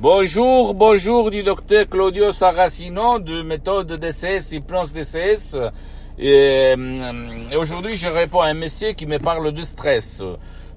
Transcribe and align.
Bonjour, 0.00 0.74
bonjour 0.74 1.28
du 1.28 1.42
docteur 1.42 1.88
Claudio 1.88 2.30
Saracino 2.32 3.18
de 3.18 3.42
méthode 3.42 3.94
DCS, 3.94 4.52
hypnose 4.52 4.92
DCS. 4.92 5.56
Et, 6.16 6.74
et 7.50 7.56
aujourd'hui, 7.56 7.96
je 7.96 8.06
réponds 8.06 8.42
à 8.42 8.46
un 8.46 8.54
monsieur 8.54 8.92
qui 8.92 9.06
me 9.06 9.18
parle 9.18 9.50
de 9.50 9.62
stress, 9.64 10.22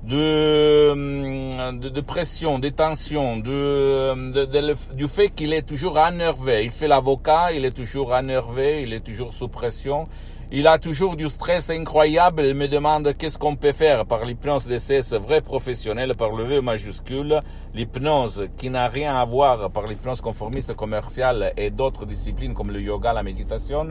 de, 0.04 1.72
de, 1.78 1.90
de 1.90 2.02
pression, 2.02 2.60
de 2.60 2.70
tension, 2.70 3.38
de, 3.38 4.32
de, 4.32 4.46
de 4.46 4.96
du 4.96 5.08
fait 5.08 5.30
qu'il 5.30 5.54
est 5.54 5.62
toujours 5.62 6.00
énervé. 6.00 6.64
Il 6.64 6.72
fait 6.72 6.88
l'avocat, 6.88 7.52
il 7.52 7.66
est 7.66 7.72
toujours 7.72 8.16
énervé, 8.16 8.82
il 8.84 8.94
est 8.94 9.02
toujours 9.02 9.34
sous 9.34 9.48
pression. 9.48 10.06
Il 10.54 10.68
a 10.68 10.78
toujours 10.80 11.16
du 11.16 11.30
stress 11.30 11.70
incroyable. 11.70 12.44
Il 12.46 12.56
me 12.56 12.68
demande 12.68 13.14
qu'est-ce 13.18 13.38
qu'on 13.38 13.56
peut 13.56 13.72
faire 13.72 14.06
par 14.06 14.26
l'hypnose 14.26 14.68
DCS 14.68 15.14
vrai 15.14 15.40
professionnel, 15.40 16.12
par 16.18 16.32
le 16.32 16.44
V 16.44 16.60
majuscule. 16.62 17.40
L'hypnose 17.74 18.50
qui 18.58 18.70
n'a 18.70 18.90
rien 18.90 19.16
à 19.16 19.24
voir 19.24 19.72
par 19.72 19.88
l'hypnose 19.88 20.20
conformiste 20.20 20.74
commerciale 20.74 21.54
et 21.56 21.70
d'autres 21.70 22.06
disciplines 22.06 22.54
comme 22.54 22.70
le 22.70 22.82
yoga, 22.82 23.14
la 23.14 23.24
méditation. 23.24 23.88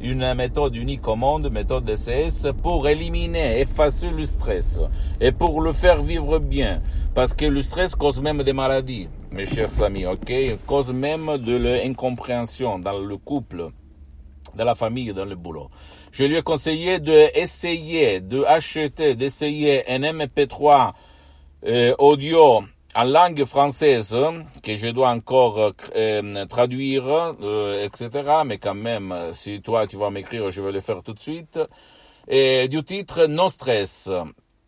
Une 0.00 0.32
méthode 0.32 0.76
unique 0.76 1.06
au 1.08 1.16
monde, 1.16 1.50
méthode 1.50 1.84
DCS, 1.84 2.52
pour 2.62 2.88
éliminer, 2.88 3.60
effacer 3.60 4.08
le 4.08 4.24
stress 4.24 4.80
et 5.20 5.32
pour 5.32 5.60
le 5.60 5.72
faire 5.72 6.02
vivre 6.02 6.38
bien. 6.38 6.80
Parce 7.14 7.34
que 7.34 7.44
le 7.44 7.60
stress 7.60 7.94
cause 7.94 8.20
même 8.20 8.42
des 8.42 8.52
maladies, 8.52 9.08
mes 9.32 9.46
chers 9.46 9.82
amis, 9.82 10.06
ok? 10.06 10.32
Cause 10.66 10.92
même 10.92 11.38
de 11.38 11.56
l'incompréhension 11.56 12.78
dans 12.78 12.98
le 12.98 13.16
couple 13.16 13.70
de 14.54 14.64
la 14.64 14.74
famille 14.74 15.12
dans 15.12 15.24
le 15.24 15.34
boulot. 15.34 15.68
Je 16.12 16.24
lui 16.24 16.36
ai 16.36 16.42
conseillé 16.42 16.98
d'essayer, 17.00 18.20
de 18.20 18.42
acheter, 18.44 19.14
d'essayer 19.14 19.88
un 19.90 20.00
MP3 20.00 20.92
euh, 21.66 21.94
audio 21.98 22.62
en 22.94 23.04
langue 23.04 23.44
française 23.44 24.14
que 24.62 24.76
je 24.76 24.88
dois 24.88 25.10
encore 25.10 25.72
euh, 25.94 26.46
traduire, 26.46 27.34
euh, 27.42 27.84
etc. 27.84 28.10
Mais 28.46 28.58
quand 28.58 28.74
même, 28.74 29.14
si 29.32 29.60
toi 29.60 29.86
tu 29.86 29.96
vas 29.96 30.10
m'écrire, 30.10 30.50
je 30.50 30.62
vais 30.62 30.72
le 30.72 30.80
faire 30.80 31.02
tout 31.02 31.14
de 31.14 31.20
suite. 31.20 31.58
Et 32.26 32.68
du 32.68 32.82
titre 32.82 33.26
Non 33.26 33.48
stress. 33.48 34.08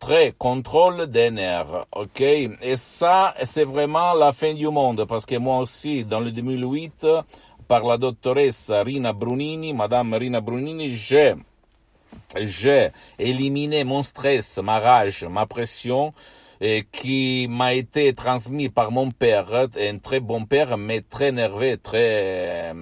Très 0.00 0.32
contrôle 0.32 1.08
des 1.08 1.30
nerfs, 1.30 1.84
ok? 1.92 2.20
Et 2.22 2.76
ça, 2.76 3.34
c'est 3.44 3.64
vraiment 3.64 4.14
la 4.14 4.32
fin 4.32 4.54
du 4.54 4.66
monde, 4.68 5.04
parce 5.06 5.26
que 5.26 5.36
moi 5.36 5.58
aussi, 5.58 6.04
dans 6.04 6.20
le 6.20 6.32
2008, 6.32 7.06
par 7.68 7.84
la 7.84 7.98
dottoressa 7.98 8.82
Rina 8.82 9.12
Brunini, 9.12 9.74
Madame 9.74 10.14
Rina 10.14 10.40
Brunini, 10.40 10.94
j'ai, 10.94 11.34
j'ai 12.34 12.88
éliminé 13.18 13.84
mon 13.84 14.02
stress, 14.02 14.58
ma 14.58 14.78
rage, 14.78 15.24
ma 15.24 15.44
pression, 15.44 16.14
et 16.62 16.86
qui 16.90 17.46
m'a 17.50 17.74
été 17.74 18.14
transmis 18.14 18.70
par 18.70 18.90
mon 18.90 19.10
père, 19.10 19.68
un 19.78 19.98
très 19.98 20.20
bon 20.20 20.46
père, 20.46 20.78
mais 20.78 21.02
très 21.02 21.30
nerveux, 21.30 21.76
très, 21.76 22.72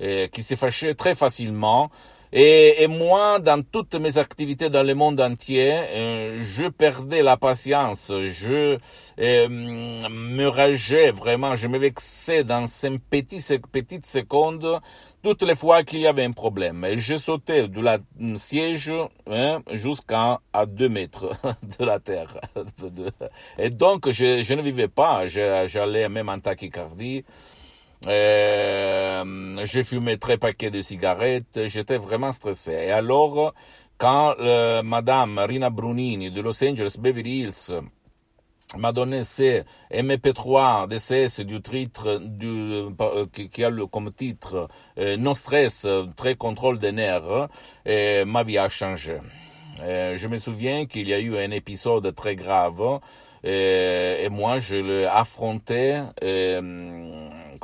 euh, 0.00 0.26
qui 0.28 0.42
s'est 0.42 0.56
fâché 0.56 0.94
très 0.94 1.14
facilement. 1.14 1.90
Et, 2.36 2.82
et, 2.82 2.88
moi, 2.88 3.38
dans 3.38 3.62
toutes 3.62 3.94
mes 3.94 4.18
activités 4.18 4.68
dans 4.68 4.82
le 4.82 4.94
monde 4.94 5.20
entier, 5.20 5.72
euh, 5.72 6.42
je 6.42 6.64
perdais 6.66 7.22
la 7.22 7.36
patience, 7.36 8.10
je 8.10 8.76
euh, 9.20 9.48
me 9.48 10.48
rageais 10.48 11.12
vraiment, 11.12 11.54
je 11.54 11.68
me 11.68 11.78
vexais 11.78 12.42
dans 12.42 12.66
ces 12.66 12.98
petites, 12.98 14.04
secondes 14.04 14.80
toutes 15.22 15.44
les 15.44 15.54
fois 15.54 15.84
qu'il 15.84 16.00
y 16.00 16.08
avait 16.08 16.24
un 16.24 16.32
problème. 16.32 16.84
Et 16.84 16.98
je 16.98 17.16
sautais 17.18 17.68
de 17.68 17.80
la 17.80 17.98
siège 18.34 18.90
hein, 19.30 19.62
jusqu'à 19.70 20.40
à 20.52 20.66
deux 20.66 20.88
mètres 20.88 21.30
de 21.78 21.84
la 21.84 22.00
terre. 22.00 22.40
Et 23.58 23.70
donc, 23.70 24.10
je 24.10 24.54
ne 24.54 24.62
vivais 24.62 24.88
pas, 24.88 25.28
j'allais 25.28 26.08
même 26.08 26.28
en 26.28 26.40
tachycardie. 26.40 27.24
Euh, 28.06 29.64
j'ai 29.64 29.84
fumé 29.84 30.18
très 30.18 30.36
paquet 30.36 30.70
de 30.70 30.82
cigarettes, 30.82 31.66
j'étais 31.66 31.96
vraiment 31.96 32.32
stressé. 32.32 32.72
Et 32.72 32.90
alors, 32.90 33.54
quand 33.98 34.34
euh, 34.40 34.82
Madame 34.82 35.38
Rina 35.38 35.70
Brunini 35.70 36.30
de 36.30 36.40
Los 36.40 36.62
Angeles 36.62 36.96
Beverly 36.98 37.42
Hills 37.42 37.80
m'a 38.76 38.92
donné 38.92 39.24
ces 39.24 39.62
MP3 39.92 40.88
DCS 40.88 41.44
du 41.44 41.62
titre 41.62 42.18
du, 42.18 42.48
euh, 43.00 43.24
qui, 43.50 43.64
a 43.64 43.70
comme 43.90 44.12
titre 44.12 44.68
euh, 44.98 45.16
Non 45.16 45.34
stress, 45.34 45.86
très 46.16 46.34
contrôle 46.34 46.78
des 46.78 46.92
nerfs, 46.92 47.48
ma 48.26 48.42
vie 48.42 48.58
a 48.58 48.68
changé. 48.68 49.18
je 49.78 50.26
me 50.26 50.38
souviens 50.38 50.86
qu'il 50.86 51.08
y 51.08 51.14
a 51.14 51.20
eu 51.20 51.36
un 51.36 51.52
épisode 51.52 52.14
très 52.14 52.34
grave 52.34 53.00
et, 53.44 54.24
et 54.24 54.28
moi 54.28 54.58
je 54.58 54.76
l'ai 54.76 55.04
affronté 55.04 56.00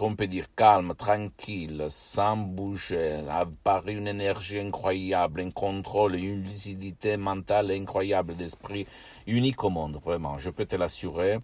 qu'on 0.00 0.16
peut 0.16 0.27
dire 0.27 0.47
calme, 0.56 0.94
tranquille, 0.94 1.84
sans 1.91 2.34
bouger, 2.34 3.21
par 3.62 3.87
une 3.87 4.09
énergie 4.09 4.59
incroyable, 4.59 5.43
un 5.43 5.50
contrôle, 5.50 6.15
une 6.15 6.43
lucidité 6.43 7.19
mentale 7.19 7.71
incroyable 7.72 8.34
d'esprit, 8.34 8.87
unique 9.27 9.62
au 9.62 9.69
monde, 9.69 10.00
vraiment, 10.03 10.38
je 10.38 10.49
peux 10.49 10.65
te 10.65 10.75
l'assurer. 10.75 11.41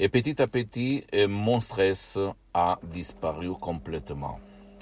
Et 0.00 0.08
petit 0.08 0.42
à 0.42 0.48
petit, 0.48 1.04
mon 1.28 1.60
stress 1.60 2.18
a 2.52 2.80
disparu 2.82 3.50
complètement. 3.52 4.40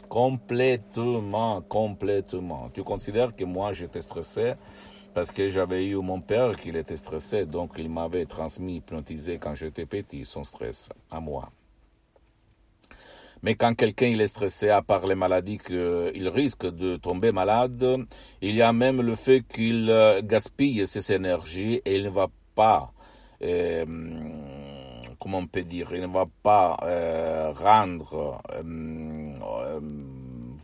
Complètement, 0.08 1.60
complètement. 1.68 2.70
Tu 2.72 2.82
considères 2.82 3.36
que 3.36 3.44
moi 3.44 3.74
j'étais 3.74 4.00
stressé 4.00 4.54
parce 5.12 5.30
que 5.30 5.50
j'avais 5.50 5.86
eu 5.86 5.96
mon 5.96 6.22
père 6.22 6.56
qui 6.56 6.70
était 6.70 6.96
stressé, 6.96 7.44
donc 7.44 7.72
il 7.76 7.90
m'avait 7.90 8.24
transmis, 8.24 8.76
hypnotisé 8.76 9.36
quand 9.36 9.54
j'étais 9.54 9.84
petit, 9.84 10.24
son 10.24 10.44
stress 10.44 10.88
à 11.10 11.20
moi. 11.20 11.50
Mais 13.42 13.54
quand 13.54 13.74
quelqu'un 13.74 14.18
est 14.18 14.26
stressé, 14.26 14.70
à 14.70 14.82
part 14.82 15.06
les 15.06 15.14
maladies 15.14 15.58
qu'il 15.58 16.28
risque 16.28 16.66
de 16.66 16.96
tomber 16.96 17.30
malade, 17.30 17.94
il 18.42 18.56
y 18.56 18.62
a 18.62 18.72
même 18.72 19.00
le 19.00 19.14
fait 19.14 19.42
qu'il 19.42 19.92
gaspille 20.24 20.86
ses 20.86 21.12
énergies 21.12 21.80
et 21.84 21.96
il 21.96 22.04
ne 22.04 22.10
va 22.10 22.28
pas, 22.54 22.92
euh, 23.42 23.84
comment 25.20 25.38
on 25.38 25.46
peut 25.46 25.62
dire, 25.62 25.90
il 25.92 26.00
ne 26.00 26.08
va 26.08 26.26
pas 26.42 26.76
euh, 26.82 27.52
rendre 27.52 28.42
euh, 28.52 29.80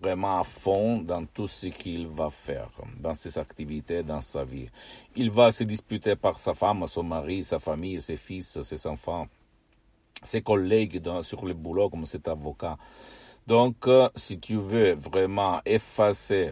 vraiment 0.03 0.41
à 0.41 0.43
fond 0.43 0.99
dans 0.99 1.25
tout 1.27 1.47
ce 1.47 1.69
qu'il 1.69 2.09
va 2.09 2.31
faire, 2.31 2.71
dans 3.01 3.15
ses 3.15 3.39
activités, 3.39 4.03
dans 4.03 4.21
sa 4.21 4.45
vie. 4.45 4.69
Il 5.15 5.31
va 5.31 5.53
se 5.53 5.63
disputer 5.63 6.17
par 6.17 6.37
sa 6.39 6.55
femme, 6.55 6.85
son 6.89 7.05
mari, 7.05 7.45
sa 7.45 7.61
famille, 7.61 8.01
ses 8.01 8.17
fils, 8.17 8.61
ses 8.63 8.87
enfants 8.89 9.29
ses 10.25 10.43
collègues 10.43 11.01
sur 11.23 11.45
le 11.45 11.55
boulot 11.55 11.89
comme 11.89 12.07
cet 12.07 12.29
avocat. 12.29 12.77
Donc, 13.47 13.87
euh, 13.87 14.09
si 14.17 14.39
tu 14.41 14.57
veux 14.57 14.93
vraiment 14.93 15.61
effacer, 15.67 16.51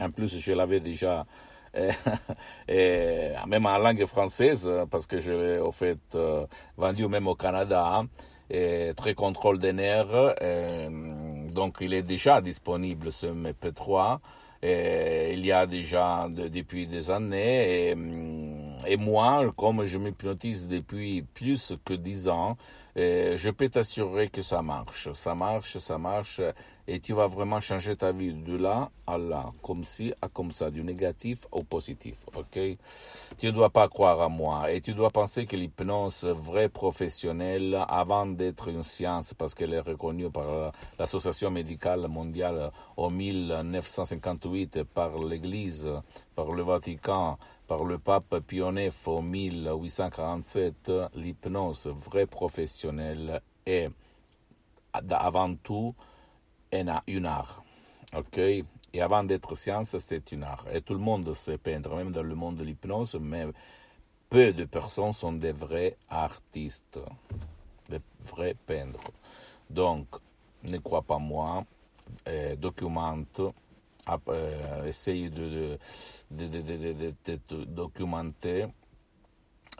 en 0.00 0.10
plus 0.10 0.38
je 0.38 0.52
l'avais 0.52 0.80
déjà, 0.80 1.26
euh, 1.76 1.92
même 3.46 3.66
en 3.66 3.78
langue 3.78 4.04
française, 4.06 4.70
parce 4.90 5.06
que 5.06 5.20
je 5.20 5.30
l'ai 5.30 5.58
au 5.58 5.72
fait 5.72 5.98
euh, 6.14 6.46
vendu 6.78 7.06
même 7.06 7.28
au 7.28 7.34
Canada, 7.34 7.98
hein, 7.98 8.08
et 8.48 8.92
très 8.96 9.14
contrôle 9.14 9.58
des 9.58 9.72
nerfs, 9.72 10.34
donc 11.52 11.78
il 11.80 11.92
est 11.94 12.02
déjà 12.02 12.40
disponible 12.40 13.12
ce 13.12 13.26
MP3, 13.26 14.18
et 14.62 15.34
il 15.34 15.44
y 15.44 15.52
a 15.52 15.66
déjà 15.66 16.26
de, 16.30 16.48
depuis 16.48 16.86
des 16.86 17.10
années, 17.10 17.94
et 18.86 18.96
moi, 18.96 19.40
comme 19.56 19.84
je 19.84 19.98
m'hypnotise 19.98 20.68
depuis 20.68 21.22
plus 21.22 21.74
que 21.84 21.94
dix 21.94 22.28
ans, 22.28 22.56
je 22.96 23.50
peux 23.50 23.68
t'assurer 23.68 24.28
que 24.28 24.42
ça 24.42 24.62
marche. 24.62 25.12
Ça 25.14 25.34
marche, 25.34 25.78
ça 25.78 25.98
marche, 25.98 26.40
et 26.86 27.00
tu 27.00 27.12
vas 27.12 27.26
vraiment 27.26 27.60
changer 27.60 27.96
ta 27.96 28.12
vie 28.12 28.34
de 28.34 28.56
là 28.56 28.90
à 29.06 29.18
là, 29.18 29.46
comme 29.62 29.84
ci 29.84 30.12
à 30.20 30.28
comme 30.28 30.52
ça, 30.52 30.70
du 30.70 30.84
négatif 30.84 31.38
au 31.50 31.62
positif, 31.62 32.14
ok? 32.36 32.58
Tu 33.38 33.46
ne 33.46 33.50
dois 33.50 33.70
pas 33.70 33.88
croire 33.88 34.20
à 34.20 34.28
moi, 34.28 34.70
et 34.70 34.80
tu 34.80 34.92
dois 34.92 35.10
penser 35.10 35.46
que 35.46 35.56
l'hypnose 35.56 36.24
vraie 36.24 36.68
professionnelle, 36.68 37.78
avant 37.88 38.26
d'être 38.26 38.68
une 38.68 38.82
science, 38.84 39.34
parce 39.34 39.54
qu'elle 39.54 39.72
est 39.72 39.80
reconnue 39.80 40.30
par 40.30 40.72
l'Association 40.98 41.50
médicale 41.50 42.06
mondiale 42.06 42.70
en 42.96 43.10
1958, 43.10 44.84
par 44.84 45.18
l'Église, 45.18 45.88
par 46.36 46.52
le 46.52 46.62
Vatican, 46.62 47.38
par 47.66 47.84
le 47.84 47.98
pape 47.98 48.34
IX 48.50 48.90
en 49.06 49.22
1847, 49.22 50.92
l'hypnose 51.14 51.86
vraie 51.86 52.26
professionnelle 52.26 53.40
est 53.66 53.88
avant 54.92 55.54
tout 55.56 55.94
un 56.72 56.88
art. 57.24 57.64
Ok? 58.16 58.38
Et 58.38 59.00
avant 59.00 59.24
d'être 59.24 59.54
science, 59.56 59.96
c'est 59.98 60.32
un 60.32 60.42
art. 60.42 60.66
Et 60.72 60.80
tout 60.80 60.92
le 60.92 61.00
monde 61.00 61.32
sait 61.34 61.58
peindre, 61.58 61.96
même 61.96 62.12
dans 62.12 62.22
le 62.22 62.34
monde 62.34 62.56
de 62.56 62.64
l'hypnose, 62.64 63.16
mais 63.20 63.46
peu 64.30 64.52
de 64.52 64.64
personnes 64.64 65.12
sont 65.12 65.32
des 65.32 65.52
vrais 65.52 65.96
artistes, 66.08 66.98
des 67.88 68.00
vrais 68.26 68.54
peintres. 68.66 69.10
Donc, 69.68 70.06
ne 70.62 70.78
crois 70.78 71.02
pas 71.02 71.18
moi, 71.18 71.64
documente 72.58 73.40
euh, 73.40 73.50
essayer 74.86 75.30
de, 75.30 75.78
de, 76.30 77.64
documenter 77.64 78.66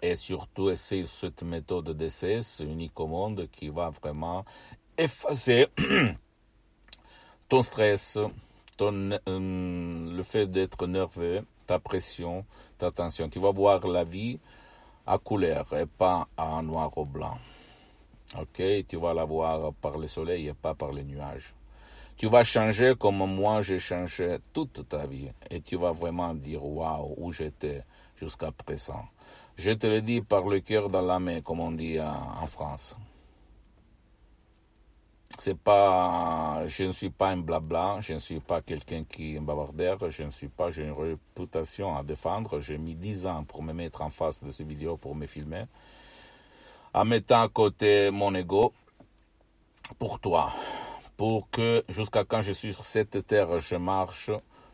Et 0.03 0.17
surtout, 0.17 0.71
essaye 0.71 1.06
cette 1.06 1.43
méthode 1.43 1.97
DCS 1.97 2.61
unique 2.61 2.99
au 3.00 3.06
monde 3.06 3.49
qui 3.50 3.69
va 3.69 3.91
vraiment 3.91 4.44
effacer 4.97 5.69
ton 7.49 7.62
stress, 7.62 8.19
ton, 8.76 9.11
euh, 9.12 10.17
le 10.17 10.23
fait 10.23 10.47
d'être 10.47 10.87
nerveux, 10.87 11.44
ta 11.67 11.79
pression, 11.79 12.44
ta 12.79 12.91
tension. 12.91 13.29
Tu 13.29 13.38
vas 13.38 13.50
voir 13.50 13.87
la 13.87 14.05
vie 14.05 14.38
à 15.06 15.19
couleur 15.19 15.67
et 15.75 15.87
pas 15.87 16.26
en 16.37 16.62
noir 16.62 16.97
ou 16.97 17.05
blanc. 17.05 17.38
Ok, 18.38 18.62
tu 18.88 18.97
vas 18.97 19.15
la 19.15 19.25
voir 19.25 19.73
par 19.75 19.99
le 19.99 20.09
soleil 20.09 20.49
et 20.49 20.55
pas 20.55 20.75
par 20.75 20.93
les 20.93 21.05
nuages. 21.05 21.55
Tu 22.16 22.28
vas 22.28 22.44
changer 22.44 22.94
comme 22.99 23.25
moi 23.26 23.62
j'ai 23.62 23.78
changé 23.78 24.38
toute 24.52 24.88
ta 24.88 25.06
vie 25.06 25.31
et 25.50 25.61
tu 25.61 25.76
vas 25.76 25.93
vraiment 25.93 26.34
dire 26.34 26.64
waouh 26.64 27.14
où 27.16 27.32
j'étais 27.32 27.82
jusqu'à 28.16 28.52
présent. 28.52 29.05
Je 29.56 29.72
te 29.72 29.87
le 29.87 30.00
dis 30.00 30.20
par 30.20 30.44
le 30.46 30.61
cœur 30.61 30.88
dans 30.88 31.02
la 31.02 31.19
main 31.19 31.40
comme 31.40 31.61
on 31.61 31.72
dit 31.72 31.99
en 32.00 32.46
France 32.46 32.96
c'est 35.38 35.58
pas, 35.58 36.62
je 36.66 36.84
ne 36.84 36.93
suis 36.93 37.11
pas 37.11 37.31
un 37.31 37.38
blabla, 37.38 37.99
je 38.00 38.14
ne 38.14 38.19
suis 38.19 38.40
pas 38.40 38.62
quelqu'un 38.62 39.05
qui 39.05 39.34
est 39.34 39.38
un 39.38 39.43
bavardeur, 39.43 40.11
je 40.11 40.22
ne 40.22 40.31
suis 40.31 40.49
pas, 40.49 40.70
j'ai 40.70 40.84
une 40.84 40.93
réputation 40.93 41.96
à 41.96 42.02
défendre. 42.02 42.61
J'ai 42.61 42.78
mis 42.78 42.94
dix 42.94 43.26
ans 43.26 43.44
pour 43.44 43.62
me 43.62 43.72
mettre 43.72 44.02
en 44.02 44.11
face 44.11 44.43
de 44.43 44.50
ces 44.50 44.64
vidéos, 44.64 44.96
pour 44.96 45.14
me 45.14 45.26
filmer, 45.26 45.64
en 46.93 47.05
mettant 47.05 47.43
à 47.43 47.49
côté 47.49 48.11
mon 48.11 48.34
ego 48.34 48.72
pour 49.99 50.19
toi, 50.20 50.52
pour 51.16 51.50
que 51.50 51.84
jusqu'à 51.88 52.25
quand 52.25 52.43
je 52.43 52.52
suis 52.52 52.72
sur 52.72 52.84
cette 52.84 53.26
terre, 53.26 53.61
je 53.61 53.76
marche 53.76 54.31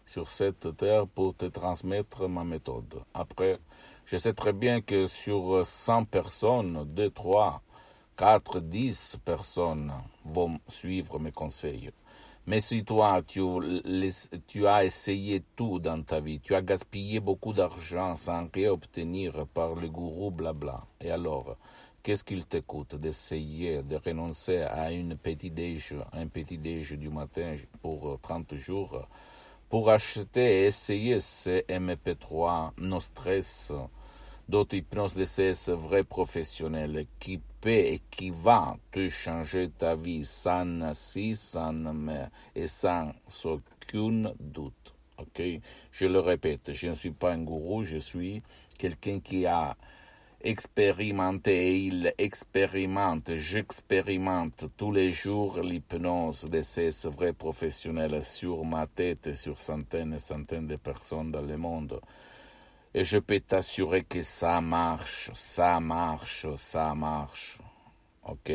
sur 0.06 0.28
cette 0.28 0.76
terre 0.76 1.06
pour 1.06 1.36
te 1.36 1.46
transmettre 1.46 2.28
ma 2.28 2.44
méthode. 2.44 3.02
Après, 3.14 3.58
je 4.04 4.16
sais 4.16 4.32
très 4.32 4.52
bien 4.52 4.80
que 4.80 5.06
sur 5.06 5.64
100 5.64 6.04
personnes, 6.04 6.84
2, 6.84 7.10
3 7.10 7.62
4, 8.20 8.60
10 8.60 9.16
personnes 9.24 9.94
vont 10.26 10.60
suivre 10.68 11.18
mes 11.18 11.32
conseils. 11.32 11.90
Mais 12.46 12.60
si 12.60 12.84
toi, 12.84 13.22
tu, 13.26 14.66
as 14.66 14.84
essayé 14.84 15.42
tout 15.56 15.78
dans 15.78 16.02
ta 16.02 16.20
vie, 16.20 16.38
tu 16.38 16.54
as 16.54 16.60
gaspillé 16.60 17.18
beaucoup 17.18 17.54
d'argent 17.54 18.14
sans 18.14 18.46
rien 18.52 18.72
obtenir 18.72 19.46
par 19.54 19.74
le 19.74 19.88
gourou 19.88 20.30
blabla, 20.30 20.82
et 21.00 21.10
alors, 21.10 21.56
qu'est-ce 22.02 22.24
qu'il 22.24 22.46
t'écoute 22.46 22.94
d'essayer 22.94 23.82
de 23.82 23.96
renoncer 23.96 24.58
à 24.62 24.90
une 24.92 25.16
petite 25.16 25.54
déj, 25.54 25.94
un 26.12 26.26
petit 26.26 26.58
déj 26.58 26.92
du 26.92 27.08
matin 27.08 27.56
pour 27.82 28.18
30 28.22 28.54
jours, 28.54 29.06
pour 29.68 29.90
acheter 29.90 30.62
et 30.62 30.64
essayer 30.66 31.20
ces 31.20 31.64
MP3, 31.68 32.72
nos 32.78 33.00
stress, 33.00 33.72
d'autres 34.48 34.76
hypnose 34.76 35.14
DCS 35.14 35.70
vrais 35.70 36.04
professionnels 36.04 37.06
qui 37.20 37.40
peut 37.60 37.70
et 37.70 38.00
qui 38.10 38.30
va 38.30 38.76
te 38.90 39.08
changer 39.08 39.68
ta 39.68 39.94
vie 39.94 40.24
sans 40.24 40.92
si, 40.94 41.36
sans 41.36 41.72
mais 41.72 42.28
et 42.54 42.66
sans 42.66 43.12
aucun 43.44 44.32
doute. 44.40 44.94
Ok? 45.18 45.42
Je 45.92 46.06
le 46.06 46.18
répète, 46.18 46.72
je 46.72 46.88
ne 46.88 46.94
suis 46.94 47.10
pas 47.10 47.32
un 47.32 47.42
gourou, 47.42 47.84
je 47.84 47.98
suis 47.98 48.42
quelqu'un 48.78 49.20
qui 49.20 49.46
a 49.46 49.76
expérimenté 50.42 51.68
et 51.68 51.76
il 51.76 52.14
expérimente, 52.18 53.36
j'expérimente 53.36 54.66
tous 54.76 54.92
les 54.92 55.12
jours 55.12 55.60
l'hypnose 55.60 56.44
de 56.44 56.62
ces 56.62 56.90
vrais 57.04 57.32
professionnels 57.32 58.24
sur 58.24 58.64
ma 58.64 58.86
tête 58.86 59.26
et 59.26 59.34
sur 59.34 59.58
centaines 59.58 60.14
et 60.14 60.18
centaines 60.18 60.66
de 60.66 60.76
personnes 60.76 61.30
dans 61.30 61.42
le 61.42 61.56
monde. 61.56 62.00
Et 62.92 63.04
je 63.04 63.18
peux 63.18 63.40
t'assurer 63.40 64.02
que 64.02 64.22
ça 64.22 64.60
marche, 64.60 65.30
ça 65.34 65.78
marche, 65.80 66.46
ça 66.56 66.94
marche. 66.94 67.58
Ok? 68.24 68.50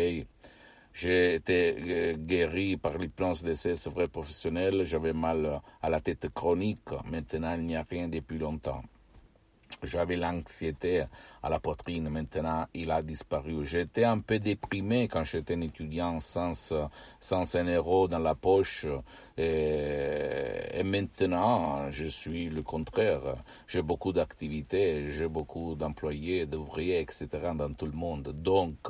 J'ai 0.93 1.35
été 1.35 1.75
euh, 1.77 2.13
guéri 2.17 2.77
par 2.77 2.97
l'hypnose 2.97 3.43
de 3.43 3.53
ces 3.53 3.73
vrais 3.89 4.07
professionnels. 4.07 4.85
J'avais 4.85 5.11
mal 5.13 5.61
à 5.81 5.89
la 5.89 5.99
tête 5.99 6.29
chronique. 6.33 6.89
Maintenant, 7.05 7.55
il 7.55 7.65
n'y 7.65 7.75
a 7.75 7.85
rien 7.89 8.07
depuis 8.07 8.37
longtemps. 8.37 8.81
J'avais 9.83 10.15
l'anxiété 10.15 11.03
à 11.43 11.49
la 11.49 11.59
poitrine, 11.59 12.09
maintenant 12.09 12.65
il 12.73 12.91
a 12.91 13.01
disparu. 13.01 13.65
J'étais 13.65 14.05
un 14.05 14.19
peu 14.19 14.39
déprimé 14.39 15.07
quand 15.07 15.23
j'étais 15.23 15.55
un 15.55 15.61
étudiant 15.61 16.19
sans, 16.19 16.73
sans 17.19 17.55
un 17.55 17.65
euro 17.65 18.07
dans 18.07 18.19
la 18.19 18.35
poche. 18.35 18.85
Et, 19.37 20.83
maintenant, 20.83 21.91
je 21.91 22.05
suis 22.05 22.49
le 22.49 22.63
contraire. 22.63 23.35
J'ai 23.67 23.81
beaucoup 23.81 24.13
d'activités, 24.13 25.11
j'ai 25.11 25.27
beaucoup 25.27 25.75
d'employés, 25.75 26.45
d'ouvriers, 26.45 27.01
etc. 27.01 27.27
dans 27.53 27.73
tout 27.73 27.85
le 27.85 27.91
monde. 27.91 28.31
Donc, 28.33 28.89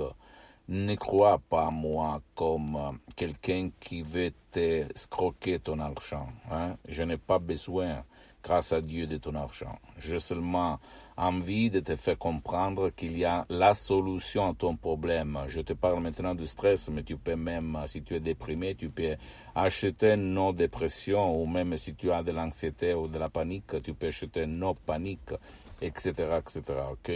ne 0.68 0.96
crois 0.96 1.40
pas 1.50 1.70
moi 1.72 2.22
comme 2.36 3.00
quelqu'un 3.16 3.70
qui 3.80 4.02
veut 4.02 4.32
te 4.52 4.86
scroquer 4.96 5.60
ton 5.60 5.80
argent. 5.80 6.28
Hein. 6.52 6.78
Je 6.88 7.04
n'ai 7.04 7.18
pas 7.18 7.40
besoin 7.40 8.04
grâce 8.46 8.74
à 8.74 8.80
Dieu, 8.80 9.08
de 9.08 9.18
ton 9.18 9.34
argent. 9.34 9.80
J'ai 9.98 10.20
seulement 10.20 10.80
envie 11.18 11.72
de 11.72 11.80
te 11.80 11.96
faire 11.96 12.18
comprendre 12.18 12.92
qu'il 12.92 13.18
y 13.18 13.26
a 13.26 13.44
la 13.50 13.74
solution 13.74 14.48
à 14.48 14.54
ton 14.54 14.76
problème. 14.76 15.40
Je 15.48 15.62
te 15.62 15.74
parle 15.74 16.00
maintenant 16.00 16.36
du 16.36 16.46
stress, 16.46 16.90
mais 16.90 17.02
tu 17.02 17.18
peux 17.18 17.36
même, 17.36 17.76
si 17.88 18.04
tu 18.04 18.14
es 18.14 18.20
déprimé, 18.20 18.76
tu 18.76 18.90
peux 18.90 19.16
acheter 19.56 20.16
nos 20.16 20.54
dépressions, 20.54 21.42
ou 21.42 21.48
même 21.48 21.76
si 21.78 21.96
tu 21.96 22.12
as 22.12 22.22
de 22.22 22.32
l'anxiété 22.32 22.94
ou 22.94 23.08
de 23.08 23.18
la 23.18 23.30
panique, 23.30 23.82
tu 23.82 23.96
peux 23.96 24.08
acheter 24.08 24.46
nos 24.46 24.76
paniques, 24.76 25.34
etc., 25.82 26.12
etc., 26.38 26.62
ok? 26.92 27.12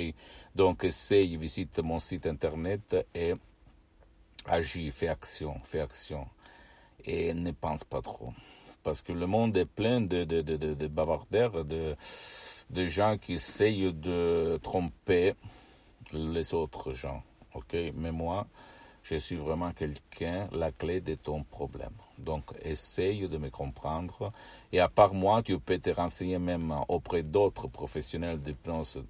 Donc, 0.55 0.83
essaye, 0.83 1.37
visite 1.37 1.77
mon 1.79 1.99
site 1.99 2.25
internet 2.25 3.05
et 3.13 3.33
agis, 4.47 4.89
fais 4.89 5.09
action, 5.09 5.59
fais 5.63 5.81
action. 5.81 6.25
Et 7.05 7.33
ne 7.35 7.51
pense 7.51 7.83
pas 7.83 8.01
trop 8.01 8.33
parce 8.83 9.01
que 9.01 9.11
le 9.11 9.27
monde 9.27 9.55
est 9.57 9.65
plein 9.65 10.01
de, 10.01 10.23
de, 10.23 10.41
de, 10.41 10.55
de, 10.73 10.87
bavardeurs, 10.87 11.65
de, 11.65 11.95
de 12.69 12.87
gens 12.87 13.17
qui 13.17 13.33
essayent 13.33 13.93
de 13.93 14.57
tromper 14.61 15.33
les 16.13 16.53
autres 16.53 16.93
gens. 16.93 17.23
Ok, 17.53 17.75
mais 17.95 18.11
moi, 18.11 18.47
je 19.03 19.15
suis 19.15 19.35
vraiment 19.35 19.71
quelqu'un, 19.71 20.47
la 20.51 20.71
clé 20.71 21.01
de 21.01 21.15
ton 21.15 21.43
problème. 21.43 21.93
Donc, 22.17 22.43
essaye 22.61 23.27
de 23.27 23.37
me 23.37 23.49
comprendre. 23.49 24.31
Et 24.71 24.79
à 24.79 24.87
part 24.87 25.13
moi, 25.13 25.41
tu 25.41 25.57
peux 25.59 25.77
te 25.77 25.89
renseigner 25.89 26.37
même 26.37 26.73
auprès 26.87 27.23
d'autres 27.23 27.67
professionnels 27.67 28.41
de 28.41 28.53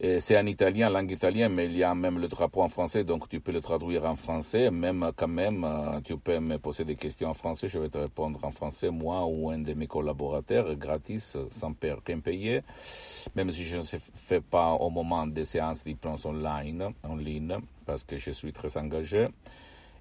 c'est 0.00 0.38
en 0.38 0.46
italien, 0.46 0.90
langue 0.90 1.10
italienne, 1.10 1.52
mais 1.54 1.66
il 1.66 1.76
y 1.76 1.82
a 1.82 1.92
même 1.92 2.20
le 2.20 2.28
drapeau 2.28 2.62
en 2.62 2.68
français, 2.68 3.02
donc 3.02 3.28
tu 3.28 3.40
peux 3.40 3.50
le 3.50 3.60
traduire 3.60 4.04
en 4.04 4.14
français. 4.14 4.70
Même 4.70 5.10
quand 5.16 5.26
même, 5.26 5.64
euh, 5.64 6.00
tu 6.02 6.16
peux 6.16 6.38
me 6.38 6.56
poser 6.58 6.84
des 6.84 6.94
questions 6.94 7.30
en 7.30 7.34
français, 7.34 7.68
je 7.68 7.80
vais 7.80 7.88
te 7.88 7.98
répondre 7.98 8.38
en 8.44 8.52
français, 8.52 8.90
moi 8.90 9.26
ou 9.26 9.50
un 9.50 9.58
de 9.58 9.74
mes 9.74 9.88
collaborateurs, 9.88 10.72
gratis, 10.76 11.36
sans 11.50 11.74
rien 12.06 12.20
payer. 12.20 12.62
Même 13.34 13.50
si 13.50 13.64
je 13.64 13.78
ne 13.78 13.82
fais 14.14 14.40
pas 14.40 14.72
au 14.72 14.88
moment 14.88 15.26
des 15.26 15.44
séances 15.44 15.82
d'hypnose 15.82 16.26
online, 16.26 16.92
en 17.02 17.16
ligne, 17.16 17.56
parce 17.84 18.04
que 18.04 18.18
je 18.18 18.30
suis 18.30 18.52
très 18.52 18.76
engagé. 18.76 19.24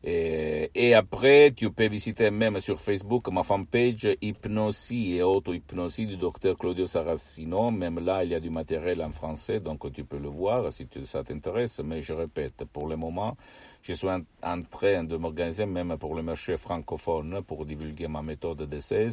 Et, 0.03 0.93
après, 0.93 1.51
tu 1.51 1.71
peux 1.71 1.87
visiter 1.87 2.29
même 2.31 2.59
sur 2.61 2.79
Facebook 2.79 3.29
ma 3.29 3.43
fanpage 3.43 4.07
Hypnosie 4.21 5.15
et 5.15 5.23
auto-hypnosie 5.23 6.05
du 6.05 6.17
docteur 6.17 6.57
Claudio 6.57 6.87
Saracino. 6.87 7.71
Même 7.71 7.99
là, 7.99 8.23
il 8.23 8.31
y 8.31 8.35
a 8.35 8.39
du 8.39 8.49
matériel 8.49 9.01
en 9.01 9.11
français, 9.11 9.59
donc 9.59 9.91
tu 9.91 10.03
peux 10.03 10.19
le 10.19 10.29
voir 10.29 10.71
si 10.71 10.87
ça 11.05 11.23
t'intéresse. 11.23 11.81
Mais 11.83 12.01
je 12.01 12.13
répète, 12.13 12.63
pour 12.71 12.87
le 12.87 12.95
moment, 12.95 13.35
je 13.81 13.93
suis 13.93 14.07
en, 14.07 14.61
train 14.69 15.03
de 15.03 15.17
m'organiser 15.17 15.65
même 15.65 15.97
pour 15.97 16.15
le 16.15 16.21
marché 16.21 16.57
francophone 16.57 17.41
pour 17.45 17.65
divulguer 17.65 18.07
ma 18.07 18.21
méthode 18.21 18.63
d'essai. 18.63 19.07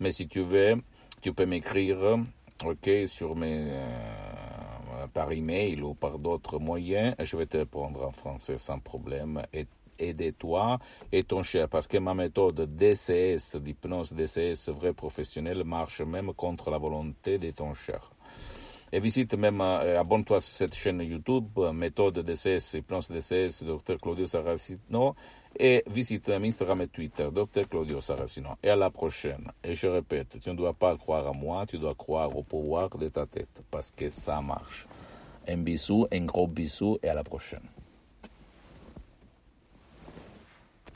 Mais 0.00 0.12
si 0.12 0.28
tu 0.28 0.40
veux, 0.42 0.76
tu 1.20 1.32
peux 1.32 1.46
m'écrire 1.46 2.16
ok, 2.64 2.90
sur 3.06 3.34
mes, 3.34 3.66
euh, 3.68 5.06
par 5.12 5.32
email 5.32 5.80
ou 5.82 5.94
par 5.94 6.18
d'autres 6.18 6.58
moyens. 6.58 7.14
Je 7.18 7.36
vais 7.36 7.46
te 7.46 7.58
répondre 7.58 8.06
en 8.06 8.12
français 8.12 8.58
sans 8.58 8.78
problème. 8.78 9.42
Et 9.52 9.64
aider-toi 9.98 10.78
et 11.12 11.22
ton 11.22 11.42
cher. 11.42 11.68
Parce 11.68 11.86
que 11.86 11.98
ma 11.98 12.14
méthode 12.14 12.76
DCS, 12.76 13.56
d'hypnose 13.56 14.12
DCS 14.12 14.68
vrai 14.70 14.92
professionnel, 14.92 15.64
marche 15.64 16.00
même 16.00 16.32
contre 16.34 16.70
la 16.70 16.78
volonté 16.78 17.38
de 17.38 17.50
ton 17.50 17.74
cher. 17.74 18.10
Et 18.92 19.00
visite 19.00 19.34
même, 19.34 19.60
euh, 19.60 19.98
abonne-toi 19.98 20.40
sur 20.40 20.54
cette 20.54 20.74
chaîne 20.74 21.00
YouTube, 21.00 21.58
méthode 21.72 22.20
DCS, 22.20 22.74
hypnose 22.74 23.10
DCS, 23.10 23.64
Dr 23.64 23.98
Claudio 24.00 24.28
Saracino, 24.28 25.16
et 25.58 25.82
visite 25.88 26.28
Instagram 26.28 26.82
et 26.82 26.86
Twitter, 26.86 27.28
Dr 27.32 27.68
Claudio 27.68 28.00
Saracino. 28.00 28.50
Et 28.62 28.70
à 28.70 28.76
la 28.76 28.90
prochaine. 28.90 29.50
Et 29.64 29.74
je 29.74 29.88
répète, 29.88 30.38
tu 30.40 30.48
ne 30.48 30.54
dois 30.54 30.74
pas 30.74 30.96
croire 30.96 31.26
à 31.26 31.32
moi, 31.32 31.66
tu 31.66 31.76
dois 31.76 31.94
croire 31.94 32.36
au 32.36 32.44
pouvoir 32.44 32.88
de 32.90 33.08
ta 33.08 33.26
tête, 33.26 33.62
parce 33.68 33.90
que 33.90 34.10
ça 34.10 34.40
marche. 34.40 34.86
Un 35.48 35.56
bisou, 35.56 36.06
un 36.12 36.24
gros 36.24 36.46
bisou, 36.46 36.96
et 37.02 37.08
à 37.08 37.14
la 37.14 37.24
prochaine. 37.24 37.73